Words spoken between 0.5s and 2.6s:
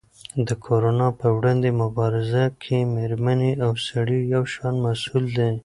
کرونا په وړاندې مبارزه